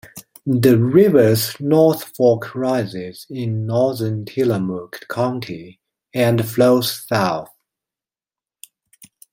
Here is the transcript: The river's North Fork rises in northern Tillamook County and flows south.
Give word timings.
The 0.47 0.79
river's 0.79 1.55
North 1.59 2.05
Fork 2.17 2.55
rises 2.55 3.27
in 3.29 3.67
northern 3.67 4.25
Tillamook 4.25 5.01
County 5.07 5.79
and 6.11 6.43
flows 6.43 7.05
south. 7.07 7.51